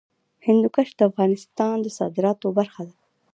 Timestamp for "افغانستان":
1.09-1.75